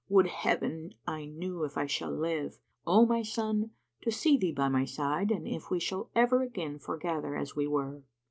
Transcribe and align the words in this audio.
Would 0.09 0.25
Heaven 0.25 0.95
I 1.05 1.27
knew[FN#79] 1.27 1.65
if 1.67 1.77
I 1.77 1.85
shall 1.85 2.09
live, 2.11 2.57
O 2.87 3.05
my 3.05 3.21
son, 3.21 3.69
to 4.01 4.09
see 4.11 4.35
thee 4.35 4.51
by 4.51 4.67
my 4.67 4.83
side 4.83 5.29
and 5.29 5.47
if 5.47 5.69
we 5.69 5.79
shall 5.79 6.09
ever 6.15 6.41
again 6.41 6.79
foregather 6.79 7.35
as 7.37 7.55
we 7.55 7.67
were." 7.67 8.01